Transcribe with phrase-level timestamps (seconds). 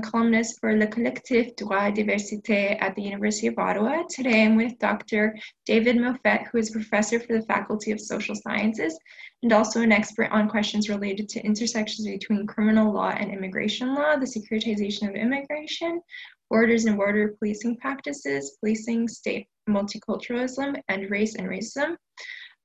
[0.00, 4.02] Columnist for Le Collectif Droit Diversité at the University of Ottawa.
[4.08, 5.36] Today I'm with Dr.
[5.66, 8.98] David Moffette, who is professor for the Faculty of Social Sciences
[9.42, 14.16] and also an expert on questions related to intersections between criminal law and immigration law,
[14.16, 16.00] the securitization of immigration,
[16.48, 21.96] borders and border policing practices, policing state multiculturalism, and race and racism.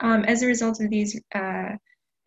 [0.01, 1.69] Um, as a result of these uh,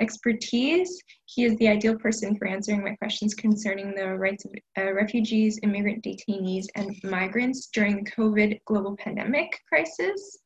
[0.01, 4.93] expertise, he is the ideal person for answering my questions concerning the rights of uh,
[4.93, 10.39] refugees, immigrant detainees, and migrants during the COVID global pandemic crisis.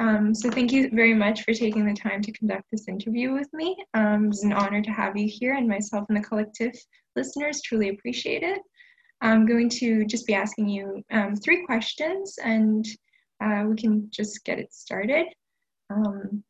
[0.00, 3.48] Um, so thank you very much for taking the time to conduct this interview with
[3.52, 3.76] me.
[3.94, 6.72] Um, it's an honor to have you here and myself and the collective
[7.14, 8.58] listeners truly appreciate it.
[9.20, 12.84] I'm going to just be asking you um, three questions and
[13.42, 15.26] uh, we can just get it started.
[15.90, 16.42] Um,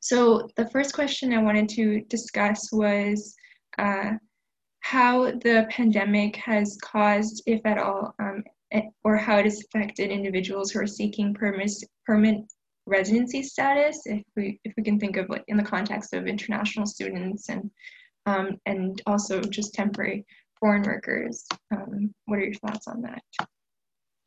[0.00, 3.34] so the first question I wanted to discuss was
[3.78, 4.12] uh,
[4.80, 8.42] how the pandemic has caused, if at all, um,
[9.04, 12.50] or how it has affected individuals who are seeking permis, permanent
[12.86, 14.00] residency status.
[14.06, 17.70] If we if we can think of like in the context of international students and
[18.24, 20.24] um, and also just temporary
[20.58, 21.46] foreign workers.
[21.74, 23.22] Um, what are your thoughts on that?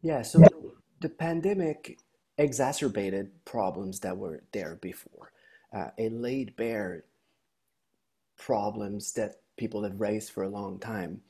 [0.01, 0.43] Yeah, so
[0.99, 1.97] the pandemic
[2.37, 5.32] exacerbated problems that were there before
[5.73, 7.03] uh, it laid bare
[8.37, 11.21] problems that people have raised for a long time.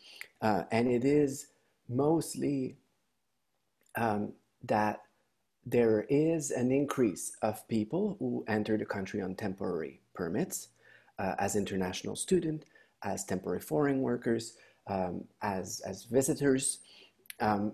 [0.41, 1.47] Uh, and it is
[1.89, 2.75] mostly
[3.95, 5.01] um, that
[5.65, 10.69] there is an increase of people who enter the country on temporary permits
[11.19, 12.65] uh, as international student,
[13.03, 14.55] as temporary foreign workers,
[14.87, 16.79] um, as, as visitors.
[17.39, 17.73] Um,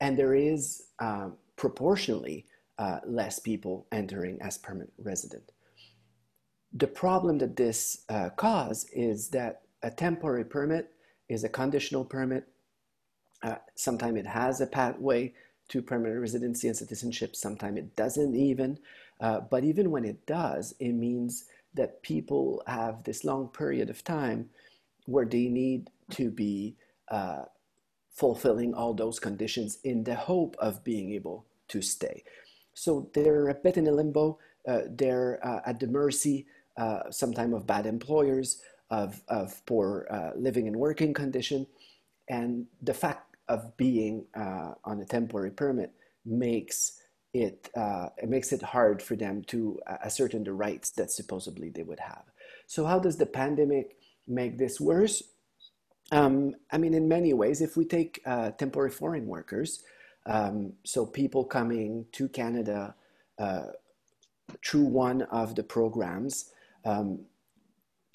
[0.00, 2.46] and there is uh, proportionally
[2.78, 5.52] uh, less people entering as permanent resident.
[6.72, 10.92] The problem that this uh, causes is that a temporary permit
[11.28, 12.48] is a conditional permit.
[13.42, 15.32] Uh, sometimes it has a pathway
[15.68, 18.78] to permanent residency and citizenship, sometimes it doesn't even.
[19.20, 24.04] Uh, but even when it does, it means that people have this long period of
[24.04, 24.48] time
[25.06, 26.76] where they need to be
[27.08, 27.44] uh,
[28.10, 32.22] fulfilling all those conditions in the hope of being able to stay.
[32.76, 34.38] So they're a bit in a limbo.
[34.68, 38.60] Uh, they're uh, at the mercy uh, sometimes of bad employers,
[38.90, 41.66] of, of poor uh, living and working condition.
[42.28, 45.90] And the fact of being uh, on a temporary permit
[46.26, 47.00] makes
[47.32, 51.82] it, uh, it makes it hard for them to ascertain the rights that supposedly they
[51.82, 52.24] would have.
[52.66, 53.96] So how does the pandemic
[54.28, 55.22] make this worse?
[56.12, 58.22] Um, I mean, in many ways, if we take
[58.58, 59.82] temporary foreign workers,
[60.26, 62.94] um, so people coming to Canada
[63.38, 63.66] uh,
[64.64, 66.52] through one of the programs,
[66.84, 67.20] um,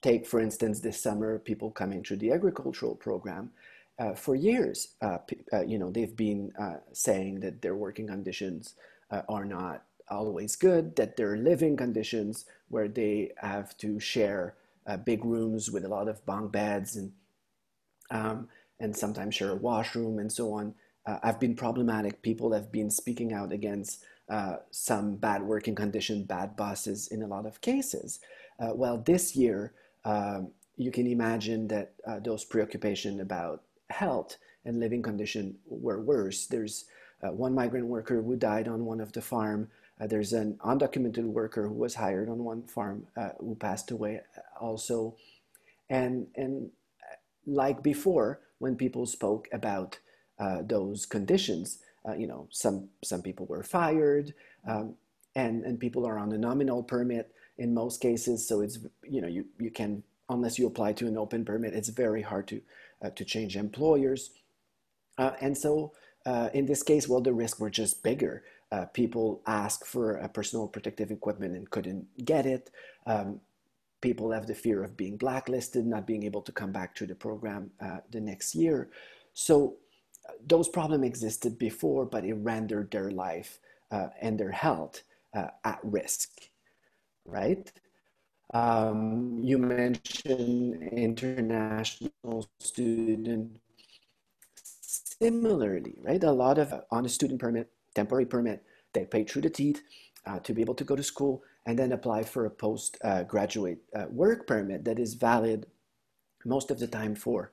[0.02, 3.52] take for instance this summer people coming through the agricultural program.
[4.00, 5.18] Uh, for years, uh,
[5.54, 8.76] uh you know, they've been uh, saying that their working conditions
[9.12, 14.56] uh, are not always good, that their living conditions where they have to share
[15.06, 17.14] big rooms with a lot of bunk beds and
[18.10, 18.50] um,
[18.82, 20.74] and sometimes share a washroom and so on
[21.06, 22.22] uh, have been problematic.
[22.22, 27.28] People have been speaking out against uh, some bad working condition, bad bosses in a
[27.28, 28.20] lot of cases.
[28.60, 29.74] Uh, well, this year,
[30.06, 36.46] um, you can imagine that uh, those preoccupations about health and living condition were worse.
[36.46, 36.86] There's
[37.24, 39.70] uh, one migrant worker who died on one of the farm.
[40.00, 43.06] Uh, there's an undocumented worker who was hired on one farm
[43.40, 44.22] who passed away
[44.60, 45.16] also.
[45.90, 46.72] And, and
[47.46, 50.00] like before, when people spoke about
[50.64, 51.80] those conditions.
[52.08, 54.34] Uh, you know, some some people were fired,
[54.68, 54.96] um,
[55.36, 58.48] and and people are on a nominal permit in most cases.
[58.48, 61.90] So it's you know you you can unless you apply to an open permit, it's
[61.90, 62.62] very hard to
[63.04, 64.32] uh, to change employers,
[65.18, 65.94] uh, and so.
[66.24, 68.44] Uh, in this case, well, the risks were just bigger.
[68.94, 72.70] people asked for a personal protective equipment and couldn't get it.
[73.08, 73.42] Um,
[74.02, 77.16] people have the fear of being blacklisted, not being able to come back to the
[77.16, 78.90] program uh, the next year.
[79.34, 79.78] So
[80.46, 83.60] those problems existed before, but it rendered their life
[83.92, 86.30] uh, and their health uh, at risk,
[87.26, 87.72] right?
[88.54, 93.60] Um, you mentioned international student.
[94.82, 96.24] Similarly, right?
[96.24, 98.64] A lot of uh, on a student permit, temporary permit,
[98.94, 99.82] they pay through the teeth
[100.26, 104.00] uh, to be able to go to school and then apply for a postgraduate uh,
[104.00, 105.68] uh, work permit that is valid
[106.44, 107.52] most of the time for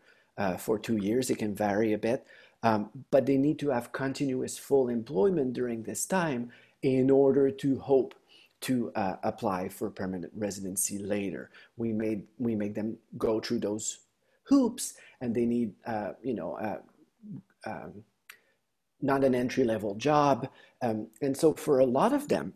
[0.59, 1.31] for two years.
[1.31, 2.25] It can vary a bit,
[2.63, 6.51] um, but they need to have continuous full employment during this time
[6.83, 8.15] in order to hope
[8.61, 11.51] to uh, apply for permanent residency later.
[11.77, 14.01] We made we make them go through those
[14.45, 16.79] hoops and they need, uh, you know, uh,
[17.67, 18.05] um,
[19.01, 20.49] not an entry level job.
[20.83, 22.55] Um, and so for a lot of them,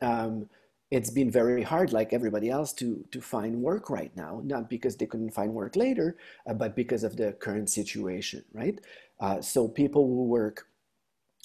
[0.00, 0.48] um,
[0.92, 4.94] it's been very hard, like everybody else, to, to find work right now, not because
[4.94, 8.78] they couldn't find work later, uh, but because of the current situation, right?
[9.18, 10.66] Uh, so people who work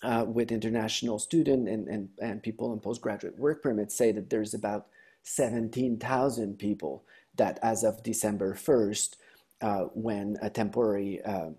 [0.04, 4.54] uh, with international student and, and, and people on postgraduate work permits say that there's
[4.54, 4.88] about
[5.24, 7.06] 17,000 people
[7.38, 9.16] that as of December 1st,
[9.62, 11.52] uh, when a temporary uh,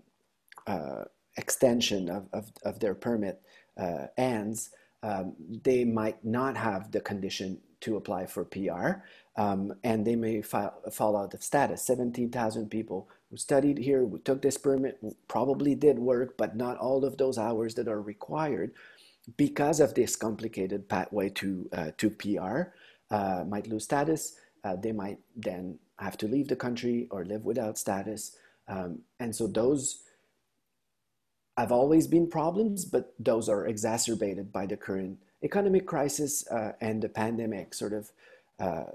[0.67, 1.05] uh,
[1.37, 3.41] extension of, of, of, their permit
[4.15, 4.69] ends,
[5.01, 5.33] um,
[5.63, 9.03] they might not have the condition to apply for PR,
[9.35, 11.85] um, and they may file, fall out of status.
[11.85, 17.05] 17,000 people who studied here, who took this permit, probably did work, but not all
[17.05, 18.71] of those hours that are required
[19.37, 22.71] because of this complicated pathway to, uh, to PR,
[23.11, 24.35] uh, might lose status.
[24.63, 28.35] Uh, they might then have to leave the country or live without status.
[28.67, 30.03] Um, and so those
[31.57, 37.01] have always been problems, but those are exacerbated by the current economic crisis uh, and
[37.01, 38.11] the pandemic sort of
[38.59, 38.91] uh,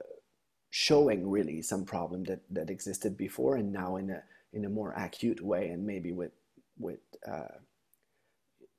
[0.70, 4.92] showing really some problem that, that existed before and now in a, in a more
[4.92, 6.32] acute way and maybe with,
[6.78, 7.00] with
[7.30, 7.58] uh,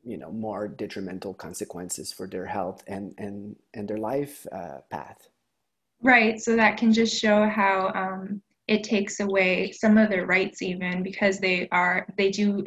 [0.03, 5.27] you know, more detrimental consequences for their health and, and, and their life uh, path.
[6.01, 6.39] Right.
[6.39, 11.01] So that can just show how um, it takes away some of their rights even
[11.01, 12.63] because they are, they do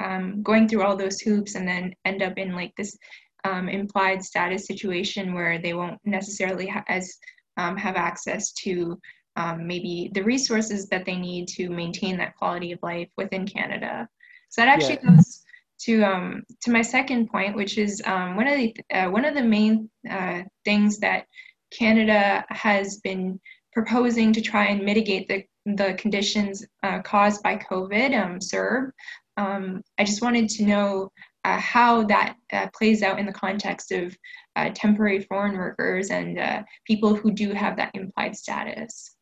[0.00, 2.96] um, going through all those hoops and then end up in like this
[3.44, 7.18] um, implied status situation where they won't necessarily ha- as
[7.56, 8.98] um, have access to
[9.36, 14.08] um, maybe the resources that they need to maintain that quality of life within Canada.
[14.48, 15.14] So that actually yeah.
[15.14, 15.44] goes
[15.80, 19.34] to um, to my second point, which is um, one of the uh, one of
[19.34, 21.26] the main uh, things that
[21.70, 23.38] Canada has been
[23.72, 25.44] proposing to try and mitigate the
[25.76, 28.90] the conditions uh, caused by COVID, um, CERB.
[29.36, 31.12] Um, I just wanted to know
[31.44, 34.16] uh, how that uh, plays out in the context of
[34.56, 39.16] uh, temporary foreign workers and uh, people who do have that implied status.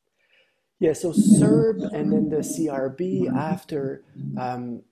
[0.78, 4.02] Yeah, so CERB and then the CRB after
[4.38, 4.82] um,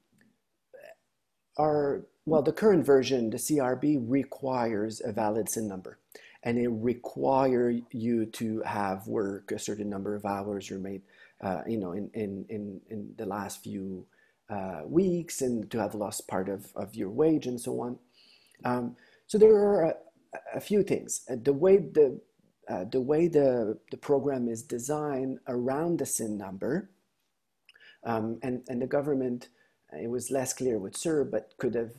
[1.59, 5.99] are, well, the current version, the CRB requires a valid SIN number
[6.43, 11.03] and it require you to have work a certain number of hours or made,
[11.43, 14.07] uh, you know, in, in, in, in the last few
[14.51, 17.99] uh, weeks and to have lost part of, of your wage and so on.
[18.65, 18.97] Um,
[19.27, 19.95] so there are a,
[20.57, 21.23] a few things.
[21.31, 22.21] Uh, the way the
[22.69, 26.89] uh, the way the, the program is designed around the SIN number,
[28.05, 29.49] um, and, and the government,
[29.93, 31.93] it was less clear with CERB, but could have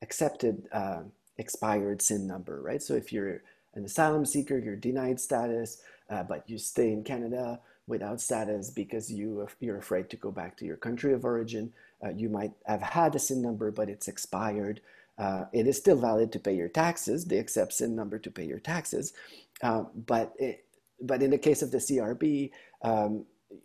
[0.00, 1.02] accepted uh,
[1.38, 2.82] expired SIN number, right?
[2.82, 3.42] So if you're
[3.74, 9.10] an asylum seeker, you're denied status, uh, but you stay in Canada without status because
[9.10, 11.72] you, you're afraid to go back to your country of origin,
[12.04, 14.80] uh, you might have had a SIN number, but it's expired.
[15.18, 17.24] Uh, it is still valid to pay your taxes.
[17.24, 19.12] They accept SIN number to pay your taxes.
[19.62, 20.64] Uh, but, it,
[21.00, 22.50] but in the case of the CRB,
[22.82, 23.24] um,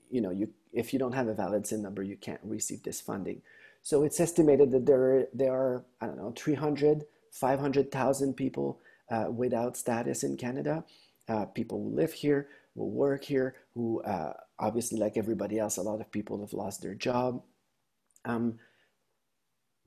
[0.09, 3.01] you know, you, if you don't have a valid SIN number, you can't receive this
[3.01, 3.41] funding.
[3.81, 9.25] So it's estimated that there are, there are I don't know, 300, 500,000 people uh,
[9.29, 10.83] without status in Canada.
[11.29, 15.81] Uh, people who live here, who work here, who uh, obviously, like everybody else, a
[15.81, 17.41] lot of people have lost their job
[18.27, 18.59] um,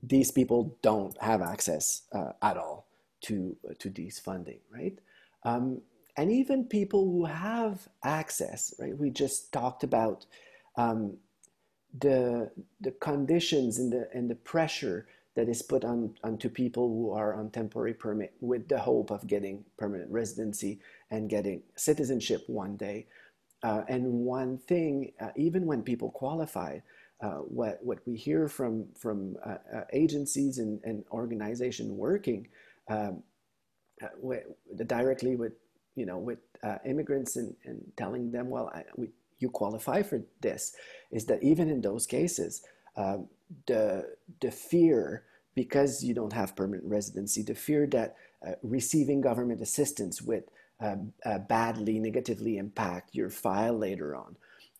[0.03, 2.87] these people don't have access uh, at all
[3.21, 4.97] to, to these funding, right?
[5.43, 5.81] Um,
[6.17, 8.97] and even people who have access, right?
[8.97, 10.25] We just talked about
[10.75, 11.17] um,
[11.99, 17.11] the, the conditions and the, and the pressure that is put on onto people who
[17.11, 20.79] are on temporary permit with the hope of getting permanent residency
[21.11, 23.07] and getting citizenship one day.
[23.63, 26.79] Uh, and one thing, uh, even when people qualify,
[27.21, 32.47] uh, what what we hear from from uh, uh, agencies and, and organization working
[32.89, 33.21] um,
[34.01, 34.43] uh, with,
[34.87, 35.53] directly with
[35.95, 39.09] you know with uh, immigrants and, and telling them well I, we,
[39.39, 40.75] you qualify for this
[41.11, 42.63] is that even in those cases
[42.97, 43.27] um,
[43.67, 48.15] the the fear because you don't have permanent residency the fear that
[48.63, 50.45] receiving government assistance would
[51.47, 54.35] badly negatively impact your file later on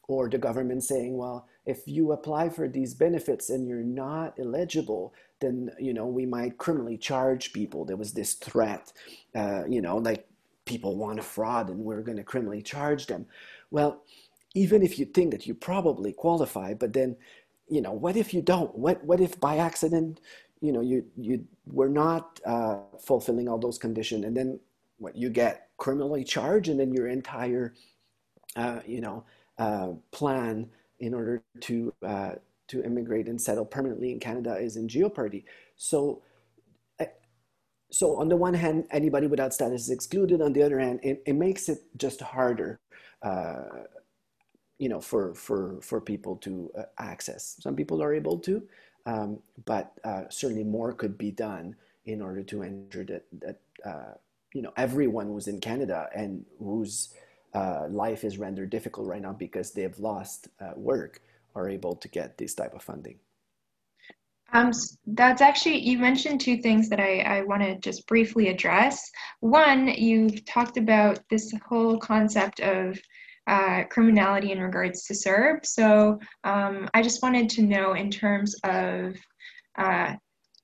[0.07, 5.13] or the government saying, well, if you apply for these benefits and you're not eligible,
[5.39, 7.85] then you know we might criminally charge people.
[7.85, 8.91] There was this threat,
[9.35, 10.27] uh, you know, like
[10.65, 13.25] people want to fraud and we're going to criminally charge them.
[13.71, 14.01] Well,
[14.53, 17.15] even if you think that you probably qualify, but then,
[17.69, 18.75] you know, what if you don't?
[18.77, 20.19] What what if by accident,
[20.61, 24.59] you know, you you were not uh, fulfilling all those conditions, and then
[24.97, 27.73] what you get criminally charged, and then your entire,
[28.55, 29.23] uh, you know
[29.57, 30.67] uh, plan
[31.01, 32.33] in order to uh,
[32.67, 35.43] to immigrate and settle permanently in Canada is in jeopardy.
[35.75, 36.21] So,
[37.91, 40.41] so on the one hand, anybody without status is excluded.
[40.41, 42.79] On the other hand, it, it makes it just harder,
[43.21, 43.63] uh,
[44.79, 47.57] you know, for for for people to uh, access.
[47.59, 48.63] Some people are able to,
[49.05, 54.13] um, but uh, certainly more could be done in order to ensure that that uh,
[54.53, 57.13] you know everyone who's in Canada and whose
[57.53, 61.21] uh, life is rendered difficult right now because they've lost work
[61.55, 63.19] are able to get this type of funding?
[64.53, 64.71] Um,
[65.07, 69.09] that's actually, you mentioned two things that I, I want to just briefly address.
[69.39, 72.99] One, you've talked about this whole concept of
[73.47, 75.65] uh, criminality in regards to CERB.
[75.65, 79.15] So um, I just wanted to know, in terms of
[79.77, 80.15] uh,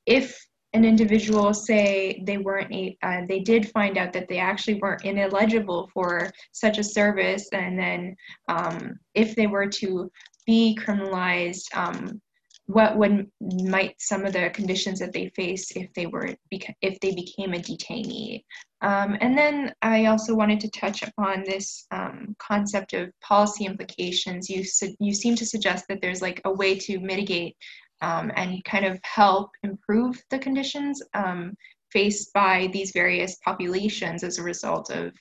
[0.06, 5.06] if an individual say they weren't uh, they did find out that they actually weren't
[5.06, 8.16] ineligible for such a service and then
[8.50, 10.12] um, if they were to
[10.46, 12.22] be criminalized um,
[12.68, 13.26] what would
[13.64, 17.58] might some of the conditions that they face if they were if they became a
[17.58, 18.44] detainee.
[18.82, 24.50] Um, and then i also wanted to touch upon this um, concept of policy implications.
[24.50, 24.66] You
[25.00, 27.56] you seem to suggest that there's like a way to mitigate
[28.02, 31.56] um, and kind of help improve the conditions um,
[31.92, 35.14] faced by these various populations as a result of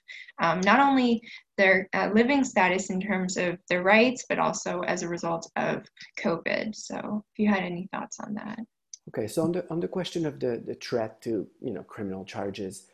[0.42, 1.22] um, not only
[1.56, 5.84] their uh, living status in terms of their rights, but also as a result of
[6.18, 6.74] COVID.
[6.74, 8.58] So, if you had any thoughts on that.
[9.08, 12.24] Okay, so on the on the question of the the threat to you know criminal
[12.24, 12.88] charges,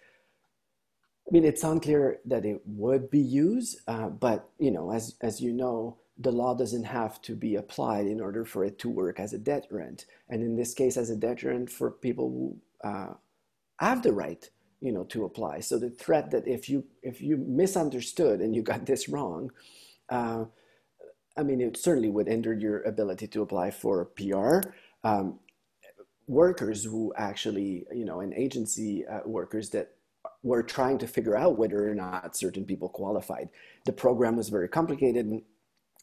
[1.27, 5.41] I mean it's unclear that it would be used, uh, but you know as as
[5.41, 9.19] you know, the law doesn't have to be applied in order for it to work
[9.19, 13.15] as a deterrent, and in this case, as a deterrent for people who uh,
[13.79, 14.49] have the right
[14.81, 15.61] you know to apply.
[15.61, 19.51] So the threat that if you if you misunderstood and you got this wrong
[20.11, 20.45] uh,
[21.37, 24.61] i mean it certainly would hinder your ability to apply for pr
[25.05, 25.39] um,
[26.27, 29.93] workers who actually you know an agency uh, workers that
[30.43, 33.49] were trying to figure out whether or not certain people qualified.
[33.85, 35.43] The program was very complicated and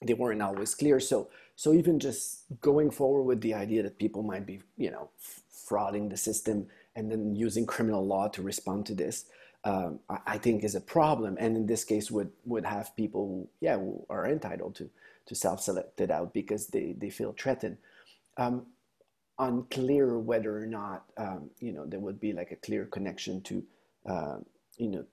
[0.01, 4.23] they weren't always clear so so even just going forward with the idea that people
[4.23, 5.09] might be you know
[5.69, 9.25] frauding the system and then using criminal law to respond to this,
[9.63, 11.37] um, I, I, think is a problem.
[11.39, 14.89] And in this case, would would have people, who, yeah, who are entitled to
[15.27, 17.77] to self-select it out because they they feel threatened.
[18.37, 18.65] Um,
[19.37, 23.63] unclear whether or not um, you know there would be like a clear connection to
[24.05, 24.37] uh,
[24.77, 25.05] you know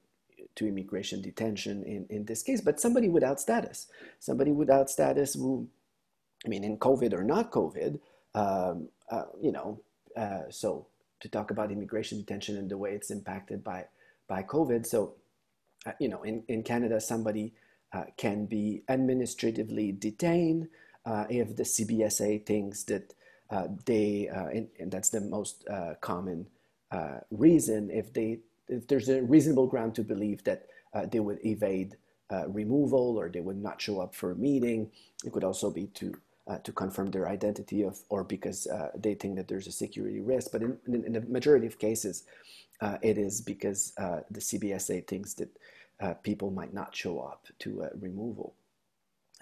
[0.57, 3.87] to immigration detention in, in this case, but somebody without status,
[4.19, 5.69] somebody without status who,
[6.45, 8.01] I mean, in COVID or not COVID,
[8.35, 9.81] um, uh, you know,
[10.17, 10.87] uh, so
[11.21, 13.85] to talk about immigration detention and the way it's impacted by
[14.29, 14.87] by COVID.
[14.87, 15.15] So,
[15.87, 17.53] uh, you know, in, in Canada, somebody
[17.93, 20.69] uh, can be administratively detained
[21.05, 23.15] uh, if the CBSA thinks that
[23.51, 25.65] uh, they, and, and, that's the most
[26.01, 26.47] common
[27.31, 30.67] reason, if they if there's a reasonable ground to believe that
[31.11, 31.97] they would evade
[32.49, 34.91] removal or they would not show up for a meeting.
[35.25, 36.15] It could also be to
[36.49, 40.21] uh, to confirm their identity of, or because uh, they think that there's a security
[40.21, 40.53] risk.
[40.53, 42.25] But in, in, in the majority of cases,
[42.81, 45.49] uh, it is because uh, the CBSA thinks that
[46.01, 48.55] uh, people might not show up to a removal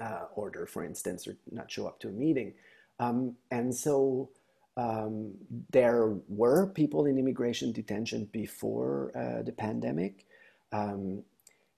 [0.01, 2.55] uh, order, for instance, or not show up to a meeting.
[3.01, 4.31] Um, and so
[4.77, 5.33] um,
[5.71, 9.11] there were people in immigration detention before
[9.45, 10.27] the pandemic.
[10.73, 11.23] Um,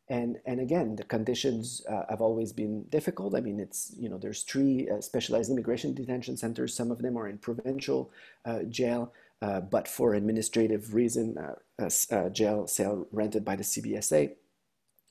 [0.08, 3.34] and and again the conditions uh, have always been difficult.
[3.34, 6.74] I mean it's you know there's three uh, specialized immigration detention centers.
[6.74, 8.10] Some of them are in provincial
[8.44, 9.12] uh, jail
[9.42, 11.36] uh, but for administrative reason
[11.78, 14.32] uh, jail cell rented by the cbsa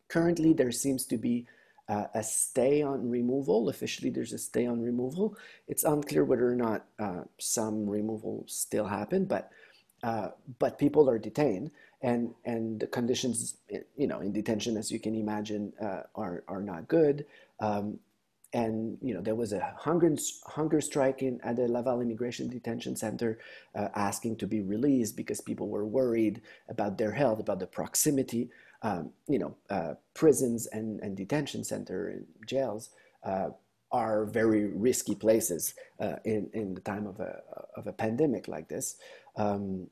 [0.07, 1.45] currently there seems to be
[1.87, 5.37] uh, a stay on removal officially there's a stay on removal
[5.67, 6.85] it's unclear whether or not
[7.39, 9.51] some removal still happen but
[10.59, 13.57] but people are detained and and the conditions
[13.95, 17.25] you know in detention as you can imagine uh, are are not good
[17.59, 17.99] um,
[18.55, 20.15] and you know there was a hunger
[20.45, 23.37] hunger strike in at the Laval Immigration Detention Center,
[23.75, 28.49] uh, asking to be released because people were worried about their health, about the proximity.
[28.81, 32.89] Um, you know, uh, prisons and, and detention center and jails
[33.23, 33.49] uh,
[33.91, 37.41] are very risky places uh, in in the time of a
[37.75, 38.97] of a pandemic like this.
[39.37, 39.87] Um,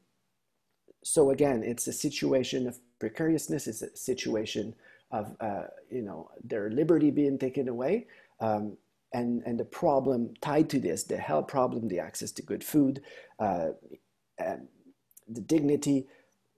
[1.03, 3.67] so again, it's a situation of precariousness.
[3.67, 4.75] It's a situation
[5.11, 8.07] of uh, you know their liberty being taken away,
[8.39, 8.77] um,
[9.13, 13.01] and and the problem tied to this, the health problem, the access to good food,
[13.39, 13.69] uh,
[14.37, 16.07] the dignity.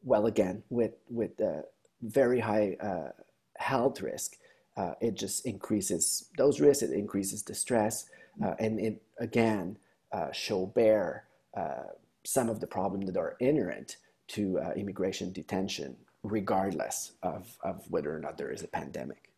[0.03, 1.63] Well, again, with with uh,
[2.01, 3.11] very high uh,
[3.57, 4.37] health risk.
[4.77, 8.09] uh, it just increases those risks, it increases the stress,
[8.43, 9.77] uh, and it again
[10.11, 11.25] uh, show bear
[11.55, 11.83] uh,
[12.25, 13.97] some of the problems that are inherent
[14.27, 19.29] to immigration detention, regardless of, of whether or not there is a pandemic.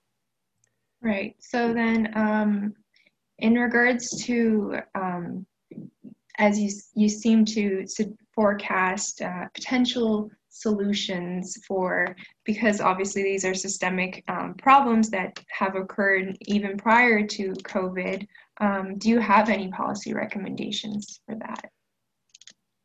[1.02, 1.36] Right.
[1.40, 2.74] So then, um,
[3.40, 5.46] in regards to um,
[6.40, 13.54] as you you seem to, to forecast uh, potential solutions for because obviously these are
[13.54, 18.28] systemic um, problems that have occurred even prior to COVID.
[18.60, 21.70] Um, do you have any policy recommendations for that?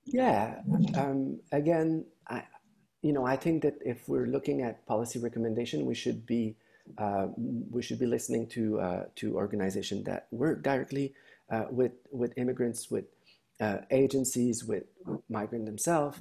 [0.04, 0.60] Yeah.
[0.96, 2.42] Um, again, I,
[3.02, 6.56] you know, I think that if we're looking at policy recommendation, we should be
[6.98, 7.28] uh,
[7.70, 11.14] we should be listening to uh, to organizations that work directly
[11.50, 13.04] uh, with with immigrants, with
[13.60, 14.84] uh, agencies, with
[15.28, 16.18] migrant themselves.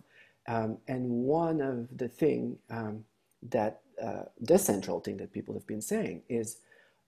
[0.47, 3.03] Um, and one of the thing um,
[3.49, 6.57] that uh, the central thing that people have been saying is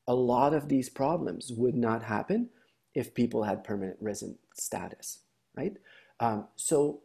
[0.08, 2.50] a lot of these problems would not happen
[2.94, 5.20] if people had permanent resident status,
[5.56, 5.78] right?
[6.20, 7.02] Um, so,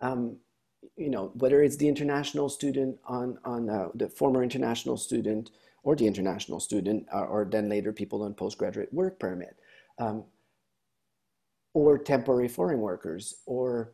[0.00, 0.36] um,
[0.96, 5.50] you know, whether it's the international student on, on uh, the former international student
[5.84, 9.56] or the international student, or, uh, or then later people on postgraduate work permit,
[9.98, 10.24] um,
[11.74, 13.92] or temporary foreign workers, or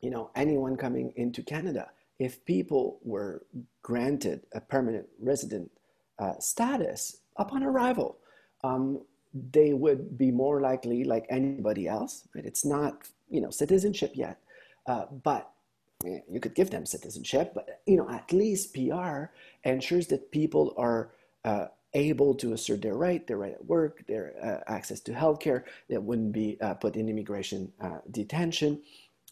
[0.00, 1.90] you know anyone coming into Canada.
[2.18, 3.46] If people were
[3.82, 5.70] granted a permanent resident
[6.18, 8.18] uh, status upon arrival,
[8.62, 9.00] um,
[9.52, 12.28] they would be more likely like anybody else.
[12.34, 12.44] Right?
[12.44, 14.38] It's not you know citizenship yet,
[14.86, 15.50] uh, but
[16.04, 17.52] you could give them citizenship.
[17.54, 19.24] But you know at least PR
[19.64, 21.10] ensures that people are
[21.44, 25.64] uh, able to assert their right, their right at work, their uh, access to healthcare,
[25.88, 28.80] that wouldn't be uh, put in immigration uh, detention,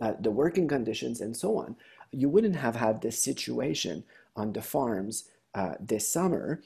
[0.00, 1.76] uh, the working conditions, and so on.
[2.12, 4.04] You wouldn't have had this situation
[4.36, 5.24] on the farms
[5.80, 6.62] this summer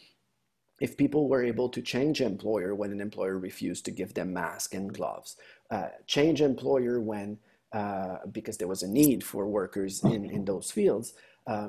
[0.83, 4.75] if people were able to change employer when an employer refused to give them masks
[4.75, 5.37] and gloves,
[5.71, 7.39] uh, change employer when
[7.73, 11.15] uh, because there was a need for workers in, in those fields,
[11.47, 11.69] uh,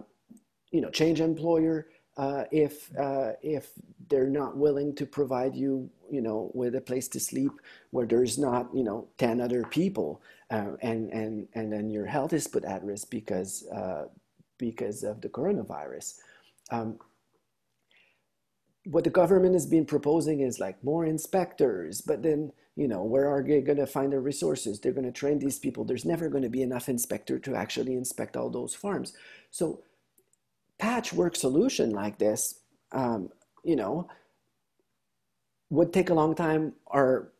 [0.71, 3.71] you know, change employer uh, if uh, if
[4.09, 7.51] they're not willing to provide you, you know, with a place to sleep
[7.91, 10.21] where there's not, you know, ten other people,
[10.51, 13.65] uh, and and and then your health is put at risk because
[14.57, 16.15] because of the coronavirus.
[16.71, 16.99] Um,
[18.85, 23.29] what the government has been proposing is like more inspectors, but then, you know, where
[23.29, 24.79] are they going to find the resources?
[24.79, 25.85] They're going to train these people.
[25.85, 29.13] There's never going to be enough inspector to actually inspect all those farms.
[29.51, 29.83] So
[30.79, 32.59] patchwork solution like this,
[32.91, 33.29] um,
[33.63, 34.09] you know,
[35.73, 37.31] would take a long time or,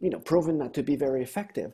[0.00, 1.72] you know, proven not to be very effective.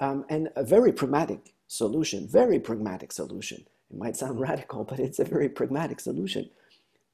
[0.00, 3.64] Um, and a very pragmatic solution, very pragmatic solution.
[3.90, 6.50] It might sound radical, but it's a very pragmatic solution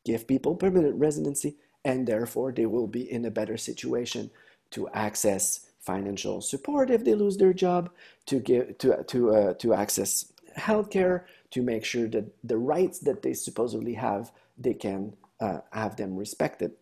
[0.04, 4.30] give people permanent residency, and therefore they will be in a better situation
[4.70, 7.90] to access financial support if they lose their job,
[8.26, 13.22] to give to to uh, to access healthcare, to make sure that the rights that
[13.22, 16.72] they supposedly have they can uh, have them respected.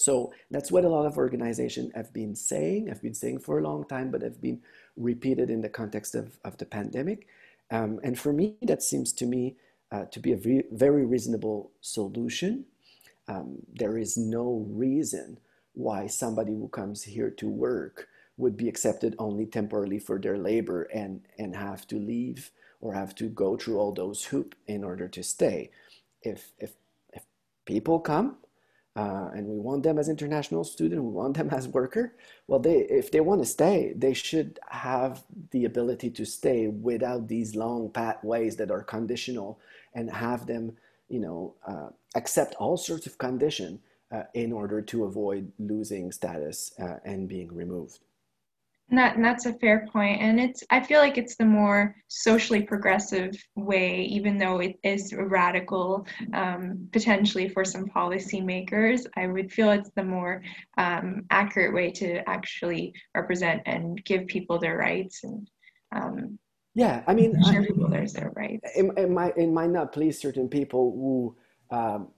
[0.00, 2.86] So that's what a lot of organizations have been saying.
[2.86, 4.62] Have been saying for a long time, but have been
[4.96, 7.26] repeated in the context of, of the pandemic.
[7.70, 9.56] Um, and for me, that seems to me
[9.92, 12.64] uh, to be a very, very reasonable solution.
[13.28, 15.38] Um, there is no reason
[15.74, 18.08] why somebody who comes here to work
[18.38, 23.14] would be accepted only temporarily for their labor and, and have to leave or have
[23.16, 25.70] to go through all those hoops in order to stay.
[26.22, 26.72] If, if,
[27.12, 27.22] if
[27.66, 28.36] people come
[28.96, 32.14] uh, and we want them as international student, we want them as worker.
[32.48, 35.22] Well, they if they want to stay, they should have
[35.52, 39.60] the ability to stay without these long pathways that are conditional,
[39.94, 40.76] and have them,
[41.08, 46.72] you know, uh, accept all sorts of condition uh, in order to avoid losing status
[46.80, 48.00] uh, and being removed.
[48.90, 51.94] And that and that's a fair point, and it's I feel like it's the more
[52.08, 59.06] socially progressive way, even though it is radical um, potentially for some policymakers.
[59.16, 60.42] I would feel it's the more
[60.76, 65.48] um, accurate way to actually represent and give people their rights and.
[65.92, 66.38] Um,
[66.74, 68.70] yeah, I mean, sure people there's their rights.
[68.76, 72.08] It, it might it might not please certain people who um,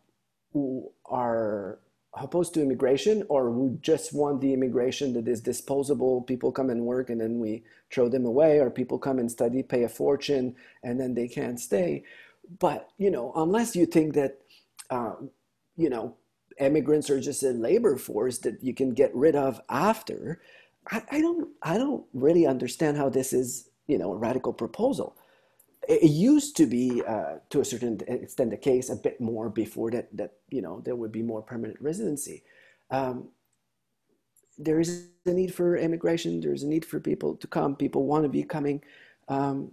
[0.52, 1.80] who are
[2.14, 6.82] opposed to immigration or who just want the immigration that is disposable people come and
[6.84, 10.54] work and then we throw them away or people come and study pay a fortune
[10.82, 12.04] and then they can't stay.
[12.58, 14.38] But you know unless you think that
[14.90, 15.14] uh,
[15.76, 16.16] you know
[16.60, 20.40] immigrants are just a labor force that you can get rid of after
[20.88, 25.16] I, I don't i don't really understand how this is you know a radical proposal
[25.88, 29.90] it used to be, uh, to a certain extent, the case a bit more before
[29.90, 30.16] that.
[30.16, 32.44] That you know there would be more permanent residency.
[32.90, 33.28] Um,
[34.58, 36.40] there is a need for immigration.
[36.40, 37.74] There's a need for people to come.
[37.74, 38.82] People want to be coming.
[39.28, 39.72] Um,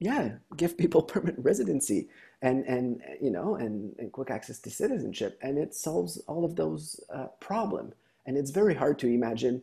[0.00, 2.08] yeah, give people permanent residency
[2.42, 6.56] and and you know and, and quick access to citizenship, and it solves all of
[6.56, 7.92] those uh, problem.
[8.26, 9.62] And it's very hard to imagine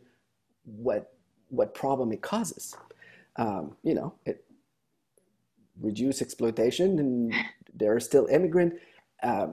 [0.64, 1.12] what
[1.50, 2.76] what problem it causes.
[3.36, 4.44] Um, you know, it
[5.80, 7.34] reduce exploitation, and
[7.74, 8.74] there are still immigrant.
[9.22, 9.48] Uh,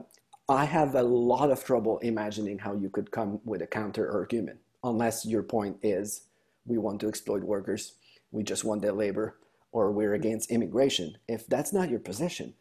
[0.48, 4.58] I have a lot of trouble imagining how you could come with a counter argument,
[4.82, 6.26] unless your point is
[6.66, 7.94] we want to exploit workers,
[8.30, 9.38] we just want their labor,
[9.72, 11.16] or we're against immigration.
[11.28, 12.54] If that's not your position,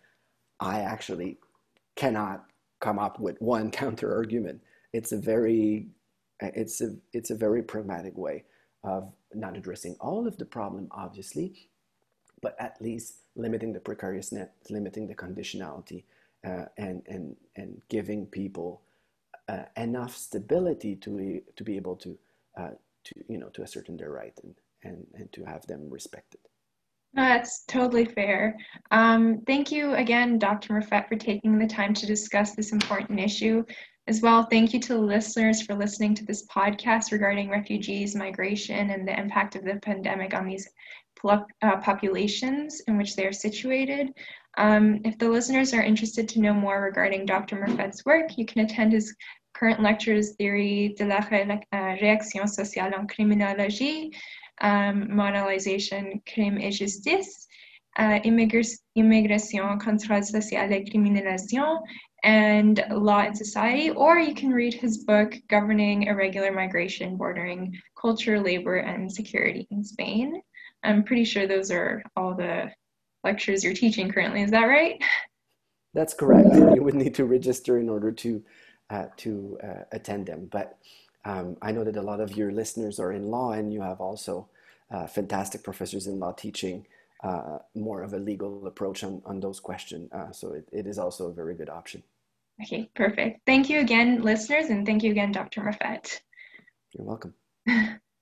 [0.59, 1.39] I actually
[1.95, 2.45] cannot
[2.79, 4.61] come up with one counter argument.
[4.93, 5.87] It's a very
[6.39, 8.43] it's a it's a very pragmatic way
[8.83, 11.69] of not addressing all of the problem, obviously,
[12.41, 16.03] but at least limiting the precariousness, limiting the conditionality,
[16.45, 18.81] uh, and, and, and giving people
[19.47, 22.17] uh, enough stability to, to be able to,
[22.57, 22.71] uh,
[23.03, 26.39] to, you know, to ascertain their right and, and, and to have them respected.
[27.13, 28.57] That's totally fair.
[28.89, 30.73] Um, thank you again, Dr.
[30.73, 33.63] Moffette, for taking the time to discuss this important issue.
[34.07, 38.89] As well, thank you to the listeners for listening to this podcast regarding refugees, migration,
[38.89, 40.67] and the impact of the pandemic on these
[41.25, 44.13] uh, populations in which they are situated.
[44.57, 47.55] Um, if the listeners are interested to know more regarding Dr.
[47.55, 49.15] Moffette's work, you can attend his
[49.53, 54.11] current lectures, Theory de la uh, Réaction Sociale en Criminologie,
[54.61, 57.47] um, Moralization, Crime et Justice,
[57.97, 61.79] uh, Immigration, Contrôle Social et Criminalisation,
[62.23, 68.39] and Law and Society, or you can read his book, Governing Irregular Migration, Bordering Culture,
[68.39, 70.41] Labor, and Security in Spain.
[70.83, 72.71] I'm pretty sure those are all the
[73.23, 74.41] lectures you're teaching currently.
[74.41, 75.01] Is that right?
[75.93, 76.53] That's correct.
[76.53, 78.43] You would need to register in order to
[78.89, 80.49] uh, to uh, attend them.
[80.51, 80.77] But
[81.25, 84.01] um, I know that a lot of your listeners are in law, and you have
[84.01, 84.49] also
[84.91, 86.85] uh, fantastic professors in law teaching
[87.23, 90.11] uh, more of a legal approach on, on those questions.
[90.11, 92.03] Uh, so it, it is also a very good option.
[92.61, 93.41] Okay, perfect.
[93.45, 95.61] Thank you again, listeners, and thank you again, Dr.
[95.61, 96.19] Moffette.
[96.91, 97.33] You're welcome.